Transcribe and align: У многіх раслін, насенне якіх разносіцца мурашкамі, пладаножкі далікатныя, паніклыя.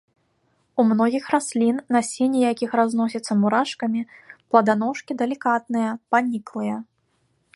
У 0.83 0.85
многіх 0.91 1.25
раслін, 1.33 1.75
насенне 1.95 2.39
якіх 2.53 2.73
разносіцца 2.79 3.31
мурашкамі, 3.43 4.01
пладаножкі 4.49 5.11
далікатныя, 5.23 5.91
паніклыя. 6.15 6.75